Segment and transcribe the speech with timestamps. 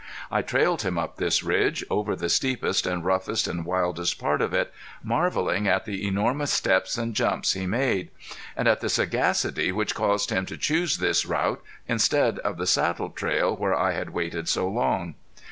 [0.31, 4.51] I trailed him up this ridge, over the steepest and roughest and wildest part of
[4.51, 8.09] it, marveling at the enormous steps and jumps he made,
[8.57, 13.11] and at the sagacity which caused him to choose this route instead of the saddle
[13.11, 15.13] trail where I had waited so long.